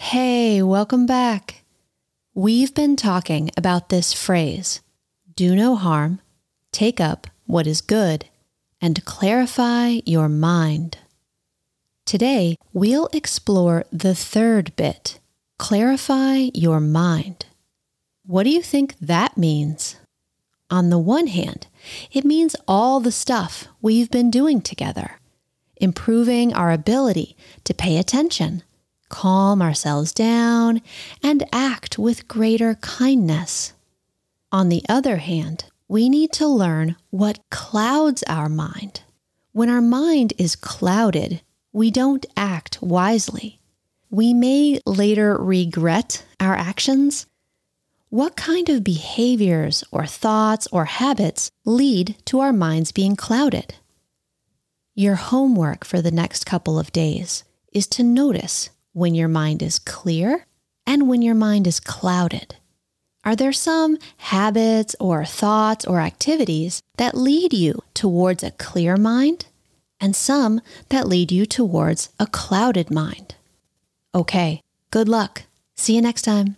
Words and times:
Hey, 0.00 0.62
welcome 0.62 1.06
back. 1.06 1.64
We've 2.32 2.72
been 2.72 2.94
talking 2.94 3.50
about 3.56 3.88
this 3.88 4.12
phrase 4.12 4.80
do 5.34 5.56
no 5.56 5.74
harm, 5.74 6.20
take 6.70 7.00
up 7.00 7.26
what 7.46 7.66
is 7.66 7.80
good, 7.80 8.26
and 8.80 9.04
clarify 9.04 9.98
your 10.06 10.28
mind. 10.28 10.98
Today, 12.06 12.56
we'll 12.72 13.08
explore 13.12 13.84
the 13.90 14.14
third 14.14 14.74
bit 14.76 15.18
clarify 15.58 16.48
your 16.54 16.78
mind. 16.78 17.46
What 18.24 18.44
do 18.44 18.50
you 18.50 18.62
think 18.62 18.94
that 19.00 19.36
means? 19.36 19.96
On 20.70 20.90
the 20.90 20.98
one 20.98 21.26
hand, 21.26 21.66
it 22.12 22.24
means 22.24 22.54
all 22.68 23.00
the 23.00 23.12
stuff 23.12 23.66
we've 23.82 24.12
been 24.12 24.30
doing 24.30 24.60
together, 24.60 25.18
improving 25.76 26.54
our 26.54 26.70
ability 26.70 27.36
to 27.64 27.74
pay 27.74 27.98
attention, 27.98 28.62
calm 29.08 29.62
ourselves 29.62 30.12
down, 30.12 30.80
and 31.22 31.44
act 31.52 31.98
with 31.98 32.28
greater 32.28 32.74
kindness. 32.76 33.72
On 34.52 34.68
the 34.68 34.82
other 34.88 35.16
hand, 35.16 35.64
we 35.88 36.08
need 36.08 36.32
to 36.32 36.46
learn 36.46 36.96
what 37.10 37.40
clouds 37.50 38.22
our 38.26 38.48
mind. 38.48 39.02
When 39.52 39.68
our 39.68 39.80
mind 39.80 40.32
is 40.38 40.56
clouded, 40.56 41.40
we 41.72 41.90
don't 41.90 42.26
act 42.36 42.82
wisely. 42.82 43.60
We 44.10 44.32
may 44.32 44.80
later 44.86 45.36
regret 45.36 46.24
our 46.40 46.54
actions. 46.54 47.26
What 48.10 48.36
kind 48.36 48.68
of 48.68 48.84
behaviors 48.84 49.84
or 49.90 50.06
thoughts 50.06 50.66
or 50.72 50.86
habits 50.86 51.50
lead 51.64 52.16
to 52.26 52.40
our 52.40 52.52
minds 52.52 52.92
being 52.92 53.16
clouded? 53.16 53.74
Your 54.94 55.16
homework 55.16 55.84
for 55.84 56.00
the 56.00 56.10
next 56.10 56.44
couple 56.46 56.78
of 56.78 56.90
days 56.90 57.44
is 57.72 57.86
to 57.88 58.02
notice 58.02 58.70
when 58.92 59.14
your 59.14 59.28
mind 59.28 59.62
is 59.62 59.78
clear 59.78 60.46
and 60.86 61.08
when 61.08 61.22
your 61.22 61.34
mind 61.34 61.66
is 61.66 61.80
clouded. 61.80 62.56
Are 63.24 63.36
there 63.36 63.52
some 63.52 63.98
habits 64.18 64.94
or 65.00 65.24
thoughts 65.24 65.84
or 65.84 66.00
activities 66.00 66.82
that 66.96 67.16
lead 67.16 67.52
you 67.52 67.82
towards 67.94 68.42
a 68.42 68.52
clear 68.52 68.96
mind 68.96 69.46
and 70.00 70.14
some 70.14 70.60
that 70.88 71.08
lead 71.08 71.32
you 71.32 71.44
towards 71.44 72.10
a 72.18 72.26
clouded 72.26 72.90
mind? 72.90 73.34
Okay, 74.14 74.62
good 74.90 75.08
luck. 75.08 75.44
See 75.74 75.94
you 75.94 76.02
next 76.02 76.22
time. 76.22 76.57